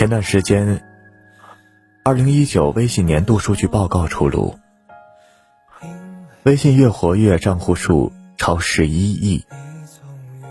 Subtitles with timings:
[0.00, 0.82] 前段时间，
[2.04, 4.58] 二零一九微信年度数据报告出炉，
[6.44, 9.44] 微信月活跃账户数超十一亿，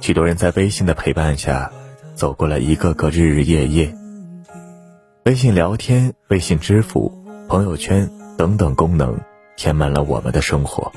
[0.00, 1.70] 许多人在微信的陪伴下，
[2.14, 3.94] 走过了一个个日日夜夜。
[5.26, 7.12] 微信聊天、微信支付、
[7.46, 9.20] 朋友圈等等功能，
[9.58, 10.90] 填满了我们的生活。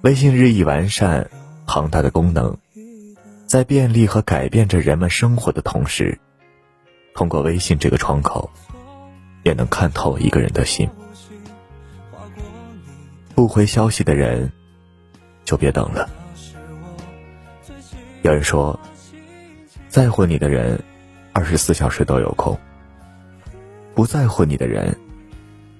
[0.00, 1.28] 微信日益完善，
[1.66, 2.56] 庞大的功能，
[3.44, 6.18] 在便利和改变着人们生活的同时。
[7.14, 8.50] 通过微信这个窗口，
[9.44, 10.88] 也能看透一个人的心。
[13.36, 14.50] 不回消息的人，
[15.44, 16.10] 就别等了。
[18.22, 18.78] 有人说，
[19.88, 20.82] 在乎你的人，
[21.32, 22.56] 二十四小时都有空；
[23.94, 24.96] 不在乎你的人，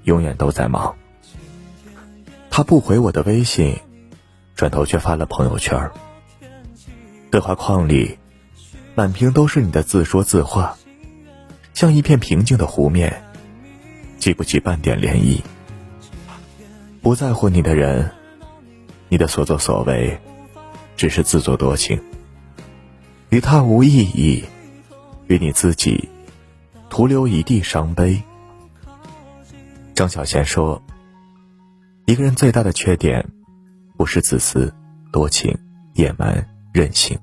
[0.05, 0.95] 永远都在忙。
[2.49, 3.77] 他不回我的微信，
[4.55, 5.91] 转头却发了朋友圈。
[7.33, 8.17] 对话框里，
[8.95, 10.77] 满屏都是你的自说自话。
[11.75, 13.23] 像一片平静的湖面，
[14.19, 15.43] 激不起半点涟漪。
[17.03, 18.11] 不在乎你的人，
[19.09, 20.19] 你的所作所为，
[20.97, 22.01] 只是自作多情。
[23.31, 24.45] 与他无意义，
[25.27, 26.09] 与你自己，
[26.89, 28.23] 徒留一地伤悲。
[29.95, 30.81] 张小娴说
[32.07, 33.29] ：“一个人最大的缺点，
[33.97, 34.73] 不是自私、
[35.11, 35.59] 多情、
[35.95, 37.19] 野蛮、任性，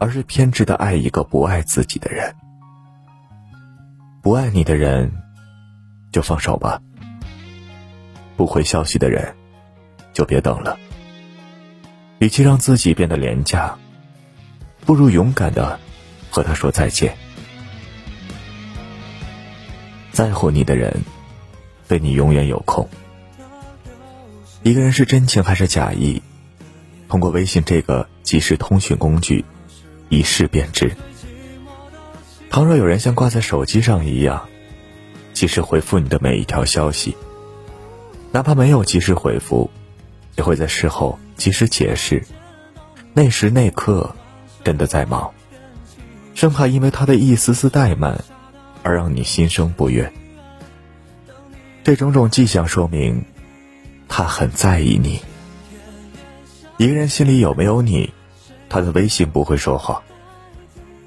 [0.00, 2.34] 而是偏执的爱一个不爱自己的人。”
[4.22, 5.10] 不爱你的人，
[6.12, 6.78] 就放手吧；
[8.36, 9.34] 不回消息的人，
[10.12, 10.78] 就别等了。
[12.18, 13.78] 与其让自己变得廉价，
[14.84, 15.80] 不如勇敢的
[16.30, 17.16] 和他说再见。
[20.12, 21.02] 在乎你的人，
[21.88, 22.86] 对你永远有空。
[24.62, 26.22] 一个人是真情还是假意，
[27.08, 29.46] 通过微信这个即时通讯工具，
[30.10, 30.94] 一试便知。
[32.50, 34.48] 倘若有人像挂在手机上一样，
[35.32, 37.16] 及时回复你的每一条消息，
[38.32, 39.70] 哪怕没有及时回复，
[40.36, 42.26] 也会在事后及时解释，
[43.14, 44.16] 那时那刻
[44.64, 45.32] 真的在忙，
[46.34, 48.24] 生怕因为他的一丝丝怠慢，
[48.82, 50.12] 而让你心生不悦。
[51.84, 53.24] 这种种迹象说明，
[54.08, 55.20] 他很在意你。
[56.78, 58.12] 一个人心里有没有你，
[58.68, 60.02] 他的微信不会说谎。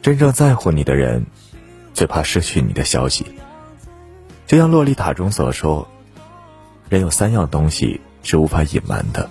[0.03, 1.25] 真正在乎你的人，
[1.93, 3.25] 最怕失去你的消息。
[4.45, 5.87] 就像《洛丽塔》中所说，
[6.89, 9.29] 人有三样东西是无法隐瞒的：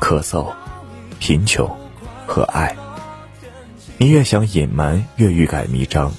[0.00, 0.52] 咳嗽、
[1.20, 1.70] 贫穷
[2.26, 2.74] 和爱。
[3.98, 6.12] 你越想隐瞒，越欲盖弥彰。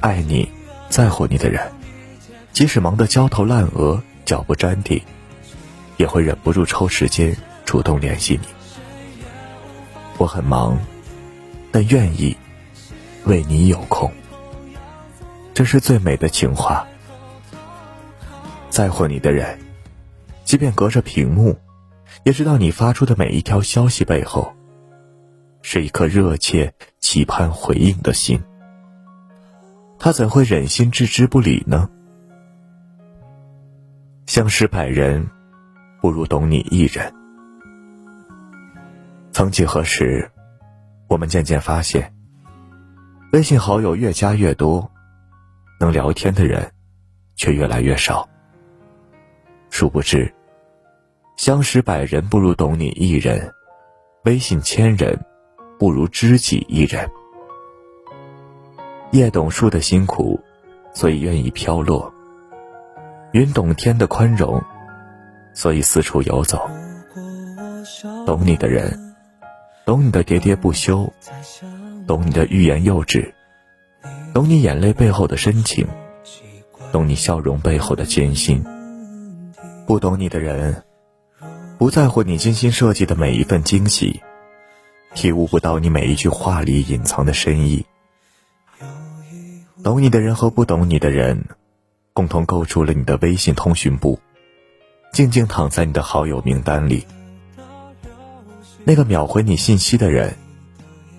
[0.00, 0.50] 爱你、
[0.90, 1.70] 在乎你的人，
[2.52, 5.00] 即使忙得焦头烂额、脚不沾地，
[5.98, 8.48] 也会忍不住抽时间主动联系你。
[10.18, 10.76] 我很忙。
[11.76, 12.34] 但愿意
[13.26, 14.10] 为你有空，
[15.52, 16.86] 这是最美的情话。
[18.70, 19.58] 在乎你的人，
[20.42, 21.54] 即便隔着屏幕，
[22.24, 24.54] 也知道你发出的每一条消息背后，
[25.60, 28.42] 是一颗热切期盼回应的心。
[29.98, 31.90] 他怎会忍心置之不理呢？
[34.24, 35.28] 相识百人，
[36.00, 37.12] 不如懂你一人。
[39.30, 40.30] 曾几何时。
[41.08, 42.12] 我们渐渐发现，
[43.32, 44.90] 微信好友越加越多，
[45.78, 46.70] 能聊天的人
[47.36, 48.28] 却越来越少。
[49.70, 50.32] 殊不知，
[51.36, 53.52] 相识百人不如懂你一人，
[54.24, 55.18] 微信千人
[55.78, 57.08] 不如知己一人。
[59.12, 60.40] 叶懂树的辛苦，
[60.92, 62.12] 所以愿意飘落；
[63.32, 64.60] 云懂天的宽容，
[65.54, 66.68] 所以四处游走。
[68.26, 69.05] 懂你的人。
[69.86, 71.12] 懂你的喋喋不休，
[72.08, 73.32] 懂你的欲言又止，
[74.34, 75.86] 懂你眼泪背后的深情，
[76.90, 78.64] 懂你笑容背后的艰辛。
[79.86, 80.82] 不懂你的人，
[81.78, 84.20] 不在乎你精心设计的每一份惊喜，
[85.14, 87.86] 体悟不到你每一句话里隐藏的深意。
[89.84, 91.44] 懂你的人和不懂你的人，
[92.12, 94.18] 共同构筑了你的微信通讯簿，
[95.12, 97.06] 静静躺在你的好友名单里。
[98.84, 100.36] 那个秒回你信息的人，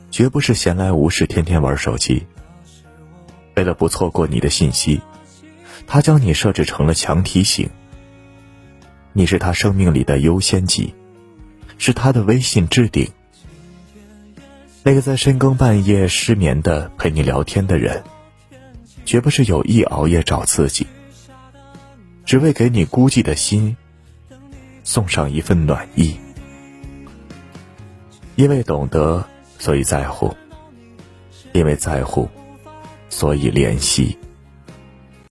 [0.10, 2.26] 绝不是闲来无事天天玩手机。
[3.56, 5.02] 为了不错过你的信息，
[5.86, 7.70] 他将你设置成了强提醒。
[9.14, 10.94] 你是他生命里的优先级，
[11.78, 13.10] 是他的微信置顶。
[14.84, 18.04] 那个在深更半夜失眠的陪你聊天的人，
[19.06, 20.88] 绝不是有意熬夜找刺激，
[22.26, 23.76] 只为给你孤寂的心
[24.84, 26.16] 送上一份暖意。
[28.38, 29.26] 因为懂得，
[29.58, 30.30] 所以在乎；
[31.54, 32.30] 因为在乎，
[33.10, 34.16] 所以怜惜。